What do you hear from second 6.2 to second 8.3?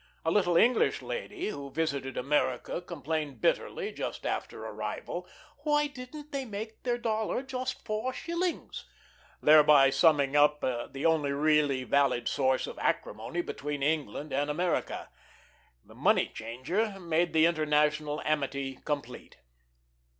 they make their dollar just four